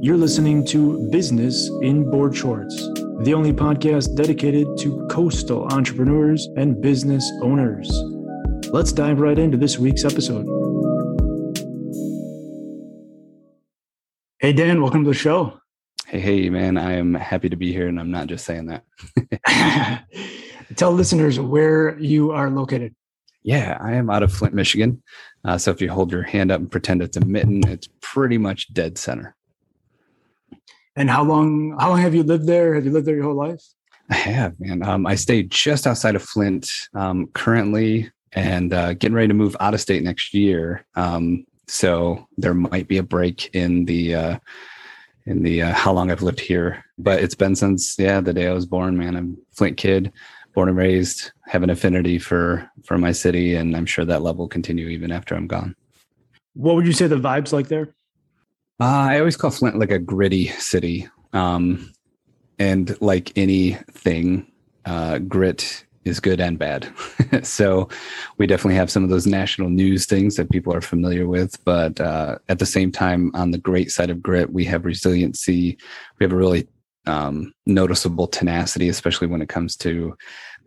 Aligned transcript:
You're 0.00 0.16
listening 0.16 0.64
to 0.66 1.10
Business 1.10 1.68
in 1.82 2.08
Board 2.08 2.36
Shorts, 2.36 2.76
the 3.24 3.34
only 3.34 3.52
podcast 3.52 4.14
dedicated 4.14 4.68
to 4.78 5.04
coastal 5.10 5.66
entrepreneurs 5.72 6.48
and 6.56 6.80
business 6.80 7.28
owners. 7.42 7.90
Let's 8.70 8.92
dive 8.92 9.18
right 9.18 9.36
into 9.36 9.56
this 9.56 9.76
week's 9.76 10.04
episode. 10.04 10.46
Hey, 14.38 14.52
Dan, 14.52 14.80
welcome 14.80 15.02
to 15.02 15.10
the 15.10 15.14
show. 15.14 15.58
Hey, 16.06 16.20
hey, 16.20 16.48
man, 16.48 16.76
I 16.76 16.92
am 16.92 17.14
happy 17.14 17.48
to 17.48 17.56
be 17.56 17.72
here, 17.72 17.88
and 17.88 17.98
I'm 17.98 18.12
not 18.12 18.28
just 18.28 18.44
saying 18.44 18.66
that. 18.66 20.04
Tell 20.76 20.92
listeners 20.92 21.40
where 21.40 21.98
you 21.98 22.30
are 22.30 22.50
located. 22.50 22.94
Yeah, 23.42 23.76
I 23.80 23.94
am 23.94 24.10
out 24.10 24.22
of 24.22 24.32
Flint, 24.32 24.54
Michigan. 24.54 25.02
Uh, 25.44 25.58
so 25.58 25.72
if 25.72 25.82
you 25.82 25.90
hold 25.90 26.12
your 26.12 26.22
hand 26.22 26.52
up 26.52 26.60
and 26.60 26.70
pretend 26.70 27.02
it's 27.02 27.16
a 27.16 27.24
mitten, 27.24 27.66
it's 27.66 27.88
pretty 28.00 28.38
much 28.38 28.72
dead 28.72 28.96
center. 28.96 29.34
And 30.96 31.08
how 31.08 31.24
long? 31.24 31.76
How 31.78 31.90
long 31.90 32.00
have 32.00 32.14
you 32.14 32.22
lived 32.22 32.46
there? 32.46 32.74
Have 32.74 32.84
you 32.84 32.90
lived 32.90 33.06
there 33.06 33.14
your 33.14 33.24
whole 33.24 33.34
life? 33.34 33.62
I 34.10 34.14
have, 34.14 34.58
man. 34.58 34.82
Um, 34.82 35.06
I 35.06 35.14
stayed 35.14 35.50
just 35.50 35.86
outside 35.86 36.16
of 36.16 36.22
Flint 36.22 36.88
um, 36.94 37.28
currently, 37.34 38.10
and 38.32 38.72
uh, 38.72 38.94
getting 38.94 39.14
ready 39.14 39.28
to 39.28 39.34
move 39.34 39.56
out 39.60 39.74
of 39.74 39.80
state 39.80 40.02
next 40.02 40.34
year. 40.34 40.86
Um, 40.94 41.46
so 41.66 42.26
there 42.38 42.54
might 42.54 42.88
be 42.88 42.98
a 42.98 43.02
break 43.02 43.54
in 43.54 43.84
the 43.84 44.14
uh, 44.14 44.38
in 45.26 45.42
the 45.42 45.62
uh, 45.62 45.72
how 45.72 45.92
long 45.92 46.10
I've 46.10 46.22
lived 46.22 46.40
here. 46.40 46.84
But 46.96 47.22
it's 47.22 47.34
been 47.34 47.54
since 47.54 47.98
yeah 47.98 48.20
the 48.20 48.32
day 48.32 48.48
I 48.48 48.52
was 48.52 48.66
born, 48.66 48.96
man. 48.96 49.14
I'm 49.14 49.36
Flint 49.52 49.76
kid, 49.76 50.12
born 50.54 50.68
and 50.68 50.78
raised, 50.78 51.32
have 51.46 51.62
an 51.62 51.70
affinity 51.70 52.18
for 52.18 52.68
for 52.84 52.98
my 52.98 53.12
city, 53.12 53.54
and 53.54 53.76
I'm 53.76 53.86
sure 53.86 54.04
that 54.04 54.22
love 54.22 54.38
will 54.38 54.48
continue 54.48 54.88
even 54.88 55.12
after 55.12 55.34
I'm 55.34 55.46
gone. 55.46 55.76
What 56.54 56.74
would 56.74 56.86
you 56.86 56.92
say 56.92 57.06
the 57.06 57.16
vibes 57.16 57.52
like 57.52 57.68
there? 57.68 57.94
Uh, 58.80 59.08
I 59.10 59.18
always 59.18 59.36
call 59.36 59.50
Flint 59.50 59.78
like 59.78 59.90
a 59.90 59.98
gritty 59.98 60.48
city, 60.48 61.08
um, 61.32 61.92
and 62.58 63.00
like 63.00 63.36
anything, 63.36 64.46
uh, 64.84 65.18
grit 65.18 65.84
is 66.04 66.20
good 66.20 66.40
and 66.40 66.58
bad. 66.58 66.88
so 67.42 67.88
we 68.38 68.46
definitely 68.46 68.76
have 68.76 68.90
some 68.90 69.04
of 69.04 69.10
those 69.10 69.26
national 69.26 69.68
news 69.68 70.06
things 70.06 70.36
that 70.36 70.50
people 70.50 70.72
are 70.72 70.80
familiar 70.80 71.26
with. 71.26 71.62
But 71.64 72.00
uh, 72.00 72.38
at 72.48 72.60
the 72.60 72.66
same 72.66 72.92
time, 72.92 73.30
on 73.34 73.50
the 73.50 73.58
great 73.58 73.90
side 73.90 74.10
of 74.10 74.22
grit, 74.22 74.52
we 74.52 74.64
have 74.66 74.84
resiliency. 74.84 75.76
We 76.18 76.24
have 76.24 76.32
a 76.32 76.36
really 76.36 76.68
um, 77.06 77.52
noticeable 77.66 78.26
tenacity, 78.26 78.88
especially 78.88 79.26
when 79.26 79.42
it 79.42 79.48
comes 79.48 79.76
to 79.78 80.16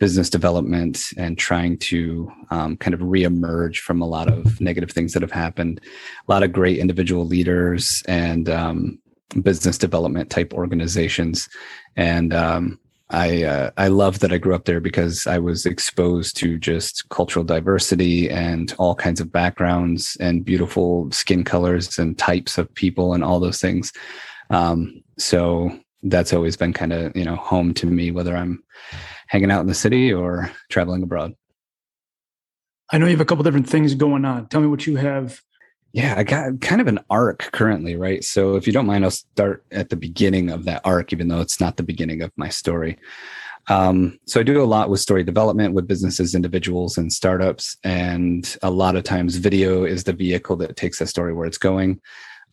business 0.01 0.31
development 0.31 1.13
and 1.15 1.37
trying 1.37 1.77
to 1.77 2.27
um, 2.49 2.75
kind 2.75 2.95
of 2.95 3.01
reemerge 3.01 3.77
from 3.77 4.01
a 4.01 4.07
lot 4.07 4.27
of 4.27 4.59
negative 4.59 4.89
things 4.89 5.13
that 5.13 5.21
have 5.21 5.31
happened. 5.31 5.79
A 6.27 6.31
lot 6.31 6.41
of 6.41 6.51
great 6.51 6.79
individual 6.79 7.23
leaders 7.23 8.01
and 8.07 8.49
um, 8.49 8.97
business 9.43 9.77
development 9.77 10.31
type 10.31 10.55
organizations. 10.55 11.47
And 11.95 12.33
um, 12.33 12.79
I 13.11 13.43
uh, 13.43 13.69
I 13.77 13.89
love 13.89 14.19
that 14.19 14.33
I 14.33 14.39
grew 14.39 14.55
up 14.55 14.65
there 14.65 14.79
because 14.79 15.27
I 15.27 15.37
was 15.37 15.67
exposed 15.67 16.35
to 16.37 16.57
just 16.57 17.07
cultural 17.09 17.45
diversity 17.45 18.27
and 18.27 18.73
all 18.79 18.95
kinds 18.95 19.21
of 19.21 19.31
backgrounds 19.31 20.17
and 20.19 20.43
beautiful 20.43 21.11
skin 21.11 21.43
colors 21.43 21.99
and 21.99 22.17
types 22.17 22.57
of 22.57 22.73
people 22.73 23.13
and 23.13 23.23
all 23.23 23.39
those 23.39 23.61
things. 23.61 23.93
Um, 24.49 25.03
so 25.19 25.77
that's 26.01 26.33
always 26.33 26.57
been 26.57 26.73
kind 26.73 26.91
of 26.91 27.15
you 27.15 27.23
know 27.23 27.35
home 27.35 27.75
to 27.75 27.85
me, 27.85 28.09
whether 28.09 28.35
I'm 28.35 28.63
hanging 29.31 29.49
out 29.49 29.61
in 29.61 29.67
the 29.67 29.73
city 29.73 30.11
or 30.13 30.51
traveling 30.69 31.03
abroad. 31.03 31.33
I 32.91 32.97
know 32.97 33.05
you 33.05 33.13
have 33.13 33.21
a 33.21 33.25
couple 33.25 33.43
different 33.43 33.69
things 33.69 33.95
going 33.95 34.25
on. 34.25 34.47
Tell 34.47 34.59
me 34.59 34.67
what 34.67 34.85
you 34.85 34.97
have 34.97 35.41
yeah, 35.93 36.15
I 36.17 36.23
got 36.23 36.61
kind 36.61 36.79
of 36.79 36.87
an 36.87 36.99
arc 37.09 37.49
currently, 37.51 37.95
right? 37.95 38.23
So 38.23 38.55
if 38.55 38.65
you 38.65 38.71
don't 38.71 38.85
mind, 38.85 39.03
I'll 39.03 39.11
start 39.11 39.65
at 39.71 39.89
the 39.89 39.97
beginning 39.97 40.49
of 40.49 40.63
that 40.65 40.81
arc, 40.85 41.11
even 41.11 41.27
though 41.27 41.41
it's 41.41 41.59
not 41.59 41.75
the 41.75 41.83
beginning 41.83 42.21
of 42.21 42.31
my 42.37 42.47
story. 42.47 42.97
Um, 43.67 44.17
so 44.25 44.39
I 44.39 44.43
do 44.43 44.61
a 44.61 44.65
lot 44.65 44.89
with 44.89 45.01
story 45.01 45.23
development 45.23 45.73
with 45.73 45.87
businesses, 45.87 46.33
individuals, 46.33 46.97
and 46.97 47.11
startups. 47.11 47.77
And 47.83 48.55
a 48.63 48.71
lot 48.71 48.95
of 48.95 49.03
times 49.03 49.35
video 49.35 49.83
is 49.83 50.05
the 50.05 50.13
vehicle 50.13 50.55
that 50.57 50.77
takes 50.77 51.01
a 51.01 51.05
story 51.05 51.33
where 51.33 51.45
it's 51.45 51.57
going. 51.57 51.99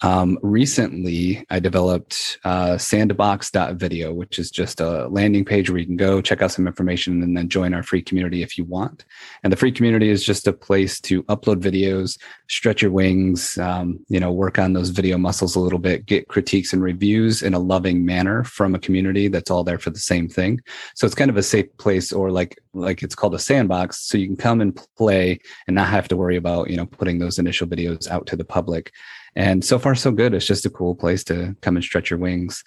Um, 0.03 0.39
recently, 0.43 1.45
I 1.51 1.59
developed 1.59 2.39
uh, 2.45 2.79
sandbox.video, 2.79 4.13
which 4.13 4.39
is 4.39 4.51
just 4.51 4.81
a 4.81 5.09
landing 5.09 5.45
page 5.45 5.71
where 5.71 5.79
you 5.79 5.87
can 5.87 5.97
go 5.97 6.21
check 6.21 6.43
out 6.43 6.53
some 6.53 6.67
information 6.67 7.23
and 7.23 7.37
then 7.37 7.49
join 7.49 7.75
our 7.75 7.83
free 7.83 8.03
community 8.03 8.43
if 8.43 8.57
you 8.57 8.65
want. 8.65 9.05
And 9.43 9.53
the 9.53 9.57
free 9.57 9.73
community 9.73 10.11
is 10.11 10.25
just 10.25 10.47
a 10.47 10.53
place 10.53 11.01
to 11.03 11.23
upload 11.25 11.61
videos, 11.61 12.19
stretch 12.49 12.83
your 12.83 12.91
wings, 12.91 13.59
um, 13.59 13.99
you 14.09 14.21
know, 14.21 14.33
work 14.33 14.59
on 14.59 14.73
those 14.73 14.91
video 14.91 15.19
muscles 15.19 15.57
a 15.57 15.61
little 15.61 15.79
bit, 15.79 16.07
get 16.07 16.29
critiques 16.29 16.73
and 16.73 16.83
reviews 16.83 17.43
in 17.43 17.55
a 17.55 17.59
loving 17.59 18.05
manner 18.05 18.45
from 18.45 18.75
a 18.75 18.79
community 18.79 19.29
that's 19.29 19.51
all 19.51 19.65
there 19.65 19.79
for 19.79 19.91
the 19.91 19.99
same 19.99 20.29
thing. 20.29 20.61
So 20.95 21.07
it's 21.07 21.15
kind 21.15 21.31
of 21.31 21.37
a 21.37 21.43
safe 21.43 21.77
place, 21.79 22.13
or 22.13 22.31
like 22.31 22.59
like 22.75 23.03
it's 23.03 23.15
called 23.15 23.35
a 23.35 23.39
sandbox, 23.39 24.01
so 24.01 24.19
you 24.19 24.27
can 24.27 24.37
come 24.37 24.61
and 24.61 24.79
play 24.97 25.41
and 25.67 25.75
not 25.75 25.89
have 25.89 26.09
to 26.09 26.17
worry 26.17 26.37
about 26.37 26.71
you 26.71 26.77
know 26.77 26.87
putting 26.87 27.19
those 27.19 27.39
initial 27.39 27.67
videos 27.67 28.09
out 28.09 28.27
to 28.27 28.37
the 28.37 28.45
public. 28.45 28.93
And 29.37 29.65
so 29.65 29.79
far, 29.79 29.95
so 29.95 30.11
good. 30.11 30.35
It's 30.35 30.47
just 30.47 30.67
a 30.67 30.71
cool 30.71 30.95
place 30.95 31.25
to 31.25 31.57
come 31.61 31.77
and 31.77 31.85
stretch 31.85 32.11
your 32.11 32.19
wings. 32.19 32.65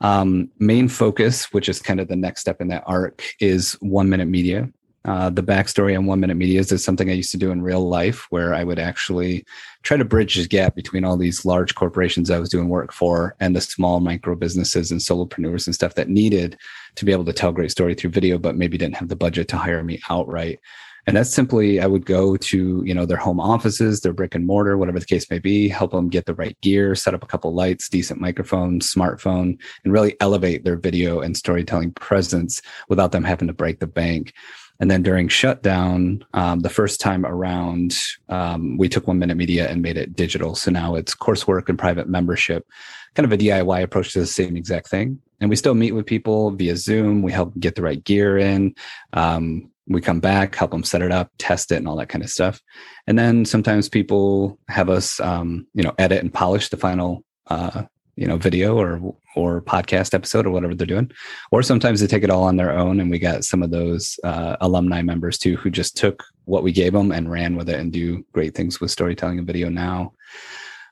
Um, 0.00 0.50
main 0.58 0.88
focus, 0.88 1.52
which 1.52 1.68
is 1.68 1.80
kind 1.80 2.00
of 2.00 2.08
the 2.08 2.16
next 2.16 2.40
step 2.40 2.60
in 2.60 2.68
that 2.68 2.84
arc, 2.86 3.22
is 3.38 3.72
one 3.80 4.08
minute 4.08 4.28
media. 4.28 4.68
Uh, 5.06 5.30
the 5.30 5.42
backstory 5.42 5.96
on 5.96 6.04
one 6.04 6.20
minute 6.20 6.36
medias 6.36 6.70
is 6.72 6.84
something 6.84 7.08
I 7.08 7.14
used 7.14 7.30
to 7.30 7.38
do 7.38 7.50
in 7.50 7.62
real 7.62 7.88
life, 7.88 8.26
where 8.30 8.54
I 8.54 8.64
would 8.64 8.78
actually 8.78 9.46
try 9.82 9.96
to 9.96 10.04
bridge 10.04 10.36
the 10.36 10.46
gap 10.46 10.74
between 10.74 11.04
all 11.04 11.16
these 11.16 11.46
large 11.46 11.74
corporations 11.74 12.30
I 12.30 12.38
was 12.38 12.50
doing 12.50 12.68
work 12.68 12.92
for 12.92 13.34
and 13.40 13.56
the 13.56 13.62
small 13.62 14.00
micro 14.00 14.34
businesses 14.34 14.90
and 14.90 15.00
solopreneurs 15.00 15.66
and 15.66 15.74
stuff 15.74 15.94
that 15.94 16.10
needed 16.10 16.58
to 16.96 17.04
be 17.06 17.12
able 17.12 17.24
to 17.24 17.32
tell 17.32 17.52
great 17.52 17.70
story 17.70 17.94
through 17.94 18.10
video, 18.10 18.36
but 18.36 18.56
maybe 18.56 18.76
didn't 18.76 18.96
have 18.96 19.08
the 19.08 19.16
budget 19.16 19.48
to 19.48 19.56
hire 19.56 19.82
me 19.82 20.00
outright. 20.10 20.60
And 21.06 21.16
that's 21.16 21.32
simply 21.32 21.80
I 21.80 21.86
would 21.86 22.06
go 22.06 22.36
to, 22.36 22.82
you 22.84 22.94
know, 22.94 23.06
their 23.06 23.16
home 23.16 23.40
offices, 23.40 24.00
their 24.00 24.12
brick 24.12 24.34
and 24.34 24.46
mortar, 24.46 24.76
whatever 24.76 24.98
the 24.98 25.06
case 25.06 25.30
may 25.30 25.38
be, 25.38 25.68
help 25.68 25.92
them 25.92 26.08
get 26.08 26.26
the 26.26 26.34
right 26.34 26.58
gear, 26.60 26.94
set 26.94 27.14
up 27.14 27.22
a 27.22 27.26
couple 27.26 27.54
lights, 27.54 27.88
decent 27.88 28.20
microphone, 28.20 28.80
smartphone, 28.80 29.58
and 29.84 29.92
really 29.92 30.16
elevate 30.20 30.64
their 30.64 30.76
video 30.76 31.20
and 31.20 31.36
storytelling 31.36 31.92
presence 31.92 32.60
without 32.88 33.12
them 33.12 33.24
having 33.24 33.48
to 33.48 33.54
break 33.54 33.80
the 33.80 33.86
bank. 33.86 34.34
And 34.80 34.90
then 34.90 35.02
during 35.02 35.28
shutdown, 35.28 36.24
um, 36.32 36.60
the 36.60 36.70
first 36.70 37.00
time 37.00 37.26
around, 37.26 37.98
um, 38.30 38.78
we 38.78 38.88
took 38.88 39.06
one 39.06 39.18
minute 39.18 39.36
media 39.36 39.68
and 39.68 39.82
made 39.82 39.98
it 39.98 40.16
digital. 40.16 40.54
So 40.54 40.70
now 40.70 40.94
it's 40.94 41.14
coursework 41.14 41.68
and 41.68 41.78
private 41.78 42.08
membership, 42.08 42.66
kind 43.14 43.26
of 43.26 43.32
a 43.32 43.36
DIY 43.36 43.82
approach 43.82 44.14
to 44.14 44.20
the 44.20 44.26
same 44.26 44.56
exact 44.56 44.88
thing. 44.88 45.20
And 45.40 45.50
we 45.50 45.56
still 45.56 45.74
meet 45.74 45.92
with 45.92 46.06
people 46.06 46.50
via 46.52 46.76
Zoom. 46.76 47.22
We 47.22 47.32
help 47.32 47.58
get 47.58 47.74
the 47.74 47.82
right 47.82 48.02
gear 48.02 48.38
in. 48.38 48.74
Um, 49.12 49.69
we 49.86 50.00
come 50.00 50.20
back, 50.20 50.54
help 50.54 50.70
them 50.70 50.84
set 50.84 51.02
it 51.02 51.10
up, 51.10 51.30
test 51.38 51.72
it, 51.72 51.76
and 51.76 51.88
all 51.88 51.96
that 51.96 52.08
kind 52.08 52.22
of 52.22 52.30
stuff. 52.30 52.60
And 53.06 53.18
then 53.18 53.44
sometimes 53.44 53.88
people 53.88 54.58
have 54.68 54.88
us, 54.88 55.18
um, 55.20 55.66
you 55.74 55.82
know, 55.82 55.94
edit 55.98 56.22
and 56.22 56.32
polish 56.32 56.68
the 56.68 56.76
final, 56.76 57.24
uh, 57.48 57.84
you 58.16 58.26
know, 58.26 58.36
video 58.36 58.76
or 58.76 59.14
or 59.36 59.62
podcast 59.62 60.12
episode 60.12 60.46
or 60.46 60.50
whatever 60.50 60.74
they're 60.74 60.86
doing. 60.86 61.10
Or 61.52 61.62
sometimes 61.62 62.00
they 62.00 62.06
take 62.06 62.24
it 62.24 62.30
all 62.30 62.44
on 62.44 62.56
their 62.56 62.76
own, 62.76 63.00
and 63.00 63.10
we 63.10 63.18
got 63.18 63.44
some 63.44 63.62
of 63.62 63.70
those 63.70 64.18
uh, 64.24 64.56
alumni 64.60 65.02
members 65.02 65.38
too 65.38 65.56
who 65.56 65.70
just 65.70 65.96
took 65.96 66.24
what 66.44 66.62
we 66.62 66.72
gave 66.72 66.92
them 66.92 67.12
and 67.12 67.30
ran 67.30 67.56
with 67.56 67.68
it 67.68 67.78
and 67.78 67.92
do 67.92 68.24
great 68.32 68.54
things 68.54 68.80
with 68.80 68.90
storytelling 68.90 69.38
and 69.38 69.46
video 69.46 69.68
now. 69.68 70.12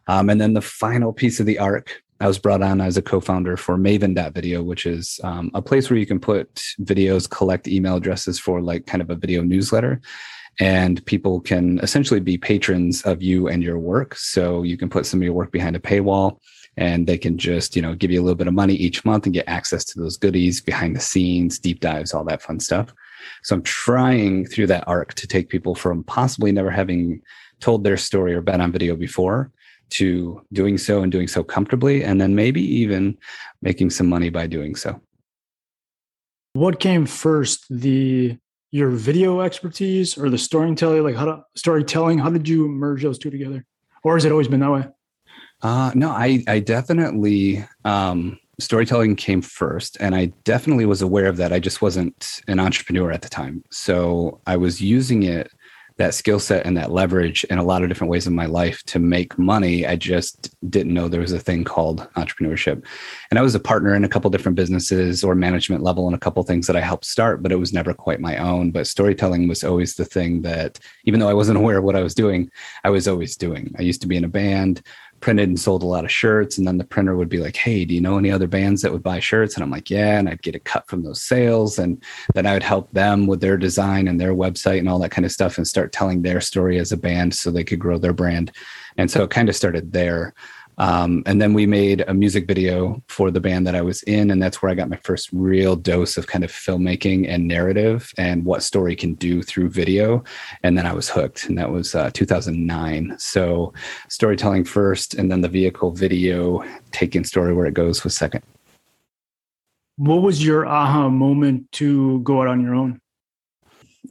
Um, 0.07 0.31
and 0.31 0.41
then 0.41 0.55
the 0.55 0.63
final 0.63 1.13
piece 1.13 1.39
of 1.39 1.47
the 1.47 1.59
arc 1.59 2.03
I 2.21 2.27
was 2.27 2.39
brought 2.39 2.63
on 2.63 2.81
as 2.81 2.97
a 2.97 3.03
co-founder 3.03 3.57
for 3.57 3.77
Maven.video, 3.77 4.63
which 4.63 4.87
is 4.87 5.21
um, 5.23 5.51
a 5.55 5.63
place 5.63 5.89
where 5.89 5.99
you 5.99 6.07
can 6.07 6.19
put 6.19 6.53
videos, 6.81 7.31
collect 7.31 7.69
email 7.69 7.97
addresses 7.97 8.41
for 8.41 8.61
like 8.61 8.87
kind 8.87 9.01
of 9.01 9.11
a 9.11 9.15
video 9.15 9.43
newsletter. 9.43 10.01
And 10.61 11.05
people 11.07 11.41
can 11.41 11.79
essentially 11.79 12.19
be 12.19 12.37
patrons 12.37 13.03
of 13.03 13.23
you 13.23 13.47
and 13.47 13.63
your 13.63 13.79
work. 13.79 14.17
So 14.17 14.65
you 14.65 14.77
can 14.77 14.89
put 14.89 15.07
some 15.07 15.21
of 15.21 15.25
your 15.25 15.33
work 15.33 15.53
behind 15.53 15.77
a 15.77 15.81
paywall 15.81 16.41
and 16.77 17.07
they 17.07 17.19
can 17.19 17.39
just, 17.39 17.77
you 17.77 17.83
know, 17.83 17.95
give 17.95 18.11
you 18.11 18.21
a 18.21 18.25
little 18.25 18.37
bit 18.37 18.49
of 18.49 18.55
money 18.55 18.75
each 18.75 19.05
month 19.05 19.25
and 19.25 19.33
get 19.33 19.49
access 19.49 19.85
to 19.85 20.01
those 20.01 20.17
goodies, 20.17 20.61
behind 20.61 20.97
the 20.97 21.01
scenes, 21.01 21.61
deep 21.61 21.79
dives, 21.79 22.13
all 22.13 22.25
that 22.25 22.43
fun 22.43 22.59
stuff. 22.59 22.93
So 23.45 23.55
I'm 23.55 23.63
trying 23.63 24.47
through 24.47 24.67
that 24.69 24.87
arc 24.89 25.15
to 25.15 25.29
take 25.29 25.49
people 25.49 25.77
from 25.77 26.03
possibly 26.03 26.51
never 26.51 26.71
having 26.71 27.23
told 27.61 27.85
their 27.85 27.97
story 27.97 28.35
or 28.35 28.41
been 28.41 28.61
on 28.61 28.73
video 28.73 28.97
before 28.97 29.53
to 29.91 30.43
doing 30.53 30.79
so 30.79 31.03
and 31.03 31.11
doing 31.11 31.29
so 31.29 31.43
comfortably, 31.43 32.05
and 32.05 32.21
then 32.21 32.35
maybe 32.35 32.63
even 32.63 33.17
making 33.63 33.91
some 33.91 34.09
money 34.09 34.31
by 34.31 34.47
doing 34.47 34.75
so. 34.75 35.01
What 36.53 36.81
came 36.81 37.07
first, 37.07 37.67
the 37.71 38.39
your 38.71 38.91
video 38.91 39.41
expertise 39.41 40.19
or 40.19 40.29
the 40.29 40.39
storytelling? 40.39 41.03
Like 41.03 41.17
how 41.17 41.25
to, 41.25 41.43
storytelling? 41.57 42.19
How 42.19 42.31
did 42.31 42.49
you 42.49 42.69
merge 42.69 43.03
those 43.03 43.19
two 43.19 43.31
together, 43.31 43.65
or 44.03 44.15
has 44.15 44.25
it 44.25 44.33
always 44.33 44.49
been 44.49 44.61
that 44.61 44.73
way? 44.73 44.87
Uh, 45.63 45.93
no, 45.95 46.11
I 46.11 46.43
I 46.47 46.61
definitely 46.61 47.67
um, 47.85 48.39
storytelling 48.61 49.17
came 49.17 49.43
first, 49.43 49.97
and 50.01 50.15
I 50.15 50.27
definitely 50.45 50.87
was 50.87 51.03
aware 51.03 51.27
of 51.27 51.37
that. 51.39 51.53
I 51.53 51.59
just 51.59 51.83
wasn't 51.83 52.41
an 52.49 52.61
entrepreneur 52.61 53.11
at 53.11 53.23
the 53.23 53.29
time, 53.29 53.65
so 53.71 54.41
I 54.47 54.57
was 54.57 54.81
using 54.81 55.23
it 55.23 55.51
that 55.99 56.15
skill 56.15 56.39
set 56.39 56.65
and 56.65 56.77
that 56.77 56.93
leverage 56.93 57.45
in 57.45 57.59
a 57.59 57.63
lot 57.63 57.83
of 57.83 57.89
different 57.89 58.11
ways 58.11 58.27
in 58.27 58.35
my 58.35 58.47
life 58.47 58.83
to 58.85 58.99
make 58.99 59.37
money. 59.37 59.85
I 59.85 59.97
just 59.97 60.55
didn't 60.71 60.95
know 60.95 61.09
there 61.09 61.21
was 61.21 61.33
a 61.33 61.41
thing 61.41 61.65
called 61.65 62.09
entrepreneurship. 62.15 62.85
And 63.31 63.39
I 63.39 63.43
was 63.43 63.55
a 63.55 63.61
partner 63.61 63.95
in 63.95 64.05
a 64.05 64.09
couple 64.09 64.31
different 64.31 64.57
businesses 64.57 65.25
or 65.25 65.35
management 65.35 65.83
level 65.83 66.07
and 66.07 66.15
a 66.15 66.21
couple 66.21 66.43
things 66.45 66.69
that 66.69 66.77
I 66.77 66.81
helped 66.81 67.05
start, 67.05 67.43
but 67.43 67.51
it 67.51 67.57
was 67.57 67.73
never 67.73 67.93
quite 67.93 68.21
my 68.21 68.37
own. 68.37 68.71
But 68.71 68.87
storytelling 68.87 69.49
was 69.49 69.65
always 69.65 69.97
the 69.97 70.05
thing 70.05 70.43
that, 70.43 70.79
even 71.05 71.19
though 71.19 71.29
I 71.29 71.35
wasn't 71.35 71.59
aware 71.63 71.79
of 71.79 71.85
what 71.85 71.97
I 71.97 72.03
was 72.03 72.15
doing, 72.15 72.51
I 72.85 72.91
was 72.91 73.09
always 73.09 73.37
doing. 73.37 73.75
I 73.79 73.83
used 73.83 74.01
to 74.03 74.09
be 74.09 74.17
in 74.17 74.25
a 74.25 74.29
band 74.29 74.83
printed 75.21 75.49
and 75.49 75.59
sold 75.59 75.83
a 75.83 75.87
lot 75.87 76.05
of 76.05 76.11
shirts. 76.11 76.59
And 76.59 76.67
then 76.67 76.79
the 76.79 76.85
printer 76.85 77.17
would 77.17 77.29
be 77.29 77.39
like, 77.39 77.57
Hey, 77.57 77.85
do 77.85 77.95
you 77.95 78.01
know 78.01 78.19
any 78.19 78.31
other 78.31 78.47
bands 78.47 78.83
that 78.83 78.93
would 78.93 79.03
buy 79.03 79.21
shirts? 79.21 79.55
And 79.55 79.63
I'm 79.63 79.71
like, 79.71 79.91
Yeah. 79.91 80.19
And 80.19 80.29
I'd 80.29 80.43
get 80.43 80.55
a 80.55 80.61
cut 80.61 80.89
from 80.89 81.03
those 81.03 81.23
sales. 81.23 81.79
And 81.79 82.03
then 82.35 82.47
I 82.47 82.53
would 82.55 82.63
help 82.63 82.91
them 82.93 83.27
with 83.27 83.41
their 83.41 83.57
design 83.57 84.09
and 84.09 84.21
their 84.21 84.35
website 84.35 84.79
and 84.79 84.89
all 84.89 84.99
that 85.01 85.11
kind 85.11 85.25
of 85.25 85.33
stuff 85.33 85.59
and 85.59 85.67
start 85.67 85.93
telling 85.93 86.23
their 86.23 86.41
story 86.41 86.79
as 86.79 86.93
a 86.93 86.97
band 86.97 87.35
so 87.35 87.51
they 87.51 87.65
could 87.65 87.79
grow 87.79 87.99
their 87.99 88.13
brand. 88.13 88.53
And 88.97 89.11
so 89.11 89.23
it 89.23 89.31
kind 89.31 89.49
of 89.49 89.57
started 89.57 89.93
there. 89.93 90.35
Um, 90.79 91.23
and 91.27 91.43
then 91.43 91.53
we 91.53 91.67
made 91.67 92.05
a 92.07 92.15
music 92.15 92.47
video 92.47 93.03
for 93.09 93.31
the 93.31 93.41
band 93.41 93.67
that 93.67 93.75
I 93.75 93.83
was 93.83 94.03
in. 94.05 94.31
And 94.31 94.41
that's 94.41 94.63
where 94.63 94.71
I 94.71 94.75
got 94.75 94.89
my 94.89 94.99
first 95.03 95.29
real 95.33 95.77
dose 95.77 96.17
of 96.17 96.29
kind 96.29 96.45
of 96.45 96.51
filmmaking 96.51 97.29
and 97.29 97.47
narrative 97.47 98.13
and 98.17 98.45
what 98.45 98.63
story 98.63 98.95
can 98.95 99.15
do 99.15 99.43
through 99.43 99.71
video. 99.71 100.23
And 100.63 100.79
then 100.79 100.87
I 100.87 100.93
was 100.93 101.09
hooked. 101.09 101.47
And 101.47 101.59
that 101.59 101.71
was 101.71 101.95
uh, 101.95 102.11
2009. 102.15 103.17
So 103.19 103.73
storytelling 104.09 104.65
first, 104.65 105.15
and 105.15 105.31
then 105.31 105.41
the 105.41 105.49
vehicle 105.49 105.91
video, 105.91 106.63
taking 106.93 107.25
story 107.25 107.53
where 107.53 107.67
it 107.67 107.75
goes 107.75 108.05
was 108.05 108.17
second. 108.17 108.43
What 109.97 110.23
was 110.23 110.45
your 110.45 110.65
aha 110.65 111.09
moment 111.09 111.73
to 111.73 112.21
go 112.21 112.43
out 112.43 112.49
on 112.49 112.61
your 112.61 112.77
own? 112.77 113.01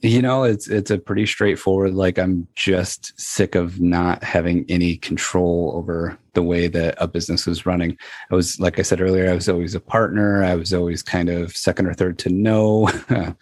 You 0.01 0.21
know 0.21 0.43
it's 0.43 0.67
it's 0.67 0.91
a 0.91 0.97
pretty 0.97 1.25
straightforward 1.25 1.93
like 1.93 2.19
i'm 2.19 2.47
just 2.55 3.19
sick 3.19 3.55
of 3.55 3.79
not 3.79 4.23
having 4.23 4.65
any 4.69 4.97
control 4.97 5.71
over 5.75 6.17
the 6.33 6.43
way 6.43 6.67
that 6.67 6.93
a 6.99 7.07
business 7.07 7.47
was 7.47 7.65
running. 7.65 7.97
I 8.29 8.35
was 8.35 8.59
like 8.59 8.77
i 8.77 8.83
said 8.83 9.01
earlier 9.01 9.29
i 9.29 9.33
was 9.33 9.49
always 9.49 9.75
a 9.75 9.79
partner. 9.79 10.43
I 10.43 10.55
was 10.55 10.73
always 10.73 11.01
kind 11.01 11.29
of 11.29 11.55
second 11.55 11.87
or 11.87 11.93
third 11.93 12.19
to 12.19 12.29
know 12.29 12.89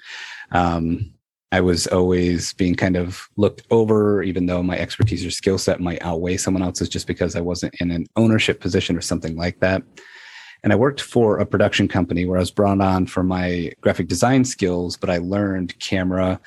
um, 0.52 1.12
i 1.52 1.60
was 1.60 1.88
always 1.88 2.54
being 2.54 2.76
kind 2.76 2.96
of 2.96 3.28
looked 3.36 3.64
over 3.72 4.24
even 4.24 4.46
though 4.46 4.64
my 4.64 4.78
expertise 4.78 5.26
or 5.26 5.32
skill 5.32 5.58
set 5.58 5.82
might 5.82 6.02
outweigh 6.04 6.38
someone 6.38 6.64
else's 6.64 6.90
just 6.90 7.08
because 7.08 7.36
i 7.36 7.42
wasn't 7.42 7.76
in 7.82 7.92
an 7.92 8.06
ownership 8.16 8.62
position 8.62 8.96
or 8.96 9.02
something 9.02 9.36
like 9.36 9.60
that 9.60 9.84
and 10.66 10.74
I 10.74 10.76
worked 10.76 11.00
for 11.00 11.38
a 11.38 11.46
production 11.46 11.88
company 11.88 12.26
where 12.26 12.40
I 12.40 12.42
was 12.42 12.50
brought 12.50 12.82
on 12.82 13.06
for 13.06 13.22
my 13.22 13.72
graphic 13.82 14.08
design 14.08 14.44
skills, 14.44 14.98
but 14.98 15.12
I 15.12 15.20
learned 15.20 15.78
camera, 15.78 16.42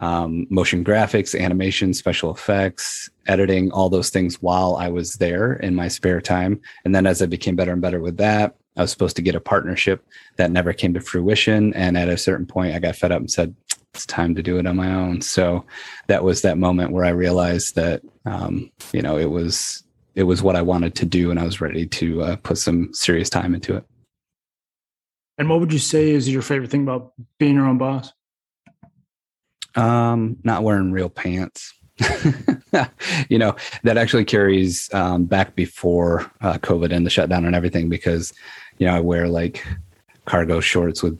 um, 0.00 0.46
motion 0.48 0.82
graphics, 0.82 1.38
animation, 1.38 1.92
special 1.92 2.32
effects, 2.32 3.10
editing, 3.26 3.70
all 3.70 3.90
those 3.90 4.08
things 4.08 4.40
while 4.40 4.76
I 4.76 4.88
was 4.88 5.16
there 5.16 5.52
in 5.52 5.74
my 5.74 5.88
spare 5.88 6.22
time. 6.22 6.62
And 6.86 6.94
then 6.94 7.06
as 7.06 7.20
I 7.20 7.26
became 7.26 7.56
better 7.56 7.72
and 7.72 7.82
better 7.82 8.00
with 8.00 8.16
that, 8.16 8.56
I 8.78 8.80
was 8.80 8.90
supposed 8.90 9.16
to 9.16 9.22
get 9.22 9.34
a 9.34 9.40
partnership 9.40 10.02
that 10.36 10.50
never 10.50 10.72
came 10.72 10.94
to 10.94 11.00
fruition. 11.00 11.74
And 11.74 11.98
at 11.98 12.08
a 12.08 12.16
certain 12.16 12.46
point, 12.46 12.74
I 12.74 12.78
got 12.78 12.96
fed 12.96 13.12
up 13.12 13.20
and 13.20 13.30
said, 13.30 13.54
it's 13.92 14.06
time 14.06 14.34
to 14.36 14.42
do 14.42 14.58
it 14.58 14.66
on 14.66 14.76
my 14.76 14.94
own. 14.94 15.20
So 15.20 15.66
that 16.06 16.24
was 16.24 16.40
that 16.40 16.56
moment 16.56 16.92
where 16.92 17.04
I 17.04 17.10
realized 17.10 17.74
that, 17.74 18.00
um, 18.24 18.70
you 18.92 19.02
know, 19.02 19.18
it 19.18 19.30
was 19.30 19.82
it 20.18 20.24
was 20.24 20.42
what 20.42 20.56
I 20.56 20.62
wanted 20.62 20.96
to 20.96 21.06
do, 21.06 21.30
and 21.30 21.38
I 21.38 21.44
was 21.44 21.60
ready 21.60 21.86
to 21.86 22.22
uh, 22.22 22.36
put 22.36 22.58
some 22.58 22.92
serious 22.92 23.30
time 23.30 23.54
into 23.54 23.76
it. 23.76 23.84
And 25.38 25.48
what 25.48 25.60
would 25.60 25.72
you 25.72 25.78
say 25.78 26.10
is 26.10 26.28
your 26.28 26.42
favorite 26.42 26.72
thing 26.72 26.82
about 26.82 27.12
being 27.38 27.54
your 27.54 27.68
own 27.68 27.78
boss? 27.78 28.12
Um, 29.76 30.36
not 30.42 30.64
wearing 30.64 30.90
real 30.90 31.08
pants. 31.08 31.72
you 33.28 33.38
know 33.38 33.54
that 33.84 33.96
actually 33.96 34.24
carries 34.24 34.92
um, 34.92 35.24
back 35.24 35.54
before 35.54 36.28
uh, 36.40 36.54
COVID 36.58 36.92
and 36.92 37.06
the 37.06 37.10
shutdown 37.10 37.44
and 37.44 37.54
everything 37.54 37.88
because 37.88 38.32
you 38.78 38.86
know 38.86 38.96
I 38.96 39.00
wear 39.00 39.28
like 39.28 39.64
cargo 40.26 40.58
shorts 40.58 41.00
with 41.00 41.16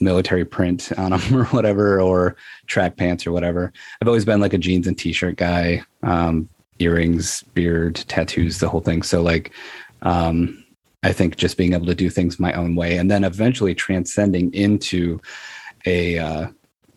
military 0.00 0.44
print 0.44 0.90
on 0.98 1.12
them 1.12 1.36
or 1.36 1.44
whatever, 1.46 2.00
or 2.00 2.34
track 2.66 2.96
pants 2.96 3.28
or 3.28 3.32
whatever. 3.32 3.72
I've 4.02 4.08
always 4.08 4.24
been 4.24 4.40
like 4.40 4.54
a 4.54 4.58
jeans 4.58 4.88
and 4.88 4.98
t-shirt 4.98 5.36
guy. 5.36 5.84
Um, 6.02 6.48
earrings, 6.78 7.42
beard, 7.54 7.96
tattoos, 8.08 8.58
the 8.58 8.68
whole 8.68 8.80
thing. 8.80 9.02
So 9.02 9.22
like, 9.22 9.52
um, 10.02 10.64
I 11.02 11.12
think 11.12 11.36
just 11.36 11.56
being 11.56 11.74
able 11.74 11.86
to 11.86 11.94
do 11.94 12.10
things 12.10 12.40
my 12.40 12.52
own 12.54 12.74
way, 12.74 12.96
and 12.96 13.10
then 13.10 13.24
eventually 13.24 13.74
transcending 13.74 14.52
into 14.52 15.20
a 15.86 16.18
uh, 16.18 16.48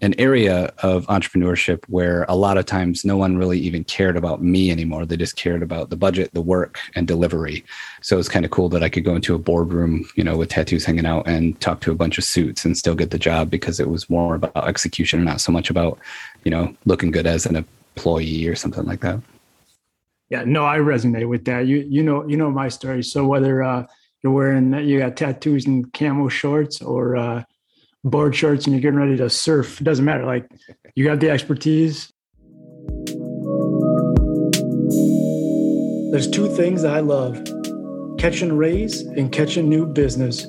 an 0.02 0.16
area 0.20 0.74
of 0.80 1.06
entrepreneurship 1.08 1.84
where 1.88 2.26
a 2.28 2.36
lot 2.36 2.58
of 2.58 2.66
times 2.66 3.06
no 3.06 3.18
one 3.18 3.38
really 3.38 3.60
even 3.60 3.84
cared 3.84 4.18
about 4.18 4.42
me 4.42 4.72
anymore. 4.72 5.06
They 5.06 5.16
just 5.16 5.36
cared 5.36 5.62
about 5.62 5.92
the 5.92 5.96
budget, 5.96 6.34
the 6.34 6.42
work, 6.42 6.80
and 6.96 7.08
delivery. 7.08 7.64
So 8.02 8.18
it's 8.18 8.28
kind 8.28 8.44
of 8.44 8.50
cool 8.50 8.68
that 8.70 8.82
I 8.82 8.90
could 8.90 9.06
go 9.06 9.16
into 9.16 9.36
a 9.36 9.40
boardroom, 9.40 10.10
you 10.16 10.24
know, 10.24 10.38
with 10.38 10.50
tattoos 10.50 10.86
hanging 10.86 11.06
out 11.06 11.28
and 11.28 11.60
talk 11.62 11.82
to 11.82 11.92
a 11.92 11.96
bunch 11.96 12.18
of 12.18 12.24
suits 12.24 12.66
and 12.66 12.76
still 12.76 12.96
get 12.96 13.12
the 13.12 13.20
job 13.20 13.52
because 13.52 13.80
it 13.80 13.90
was 13.90 14.10
more 14.10 14.34
about 14.34 14.68
execution 14.68 15.20
and 15.20 15.28
not 15.28 15.42
so 15.42 15.52
much 15.52 15.70
about, 15.70 16.00
you 16.44 16.50
know, 16.50 16.76
looking 16.86 17.12
good 17.12 17.28
as 17.28 17.46
an 17.46 17.56
employee 17.56 18.48
or 18.48 18.56
something 18.56 18.86
like 18.86 19.02
that 19.02 19.20
yeah, 20.32 20.46
no, 20.46 20.66
I 20.66 20.78
resonate 20.78 21.28
with 21.28 21.44
that. 21.46 21.68
You 21.68 21.86
you 21.90 22.02
know 22.02 22.26
you 22.26 22.38
know 22.38 22.50
my 22.50 22.70
story. 22.70 23.04
So 23.04 23.28
whether 23.28 23.62
uh, 23.62 23.86
you're 24.24 24.32
wearing 24.32 24.74
you 24.74 25.00
got 25.00 25.18
tattoos 25.18 25.66
and 25.66 25.92
camo 25.92 26.30
shorts 26.30 26.82
or 26.82 27.18
uh, 27.18 27.44
board 28.06 28.34
shorts 28.34 28.66
and 28.66 28.74
you're 28.74 28.82
getting 28.82 28.98
ready 28.98 29.18
to 29.18 29.30
surf, 29.30 29.82
it 29.82 29.84
doesn't 29.84 30.06
matter. 30.06 30.26
Like 30.26 30.50
you 30.96 31.04
got 31.04 31.20
the 31.20 31.30
expertise. 31.30 32.14
There's 36.12 36.30
two 36.30 36.48
things 36.56 36.86
I 36.86 37.02
love: 37.02 37.44
catching 38.18 38.56
rays 38.56 39.02
and 39.02 39.34
catching 39.34 39.68
new 39.68 39.86
business. 39.86 40.46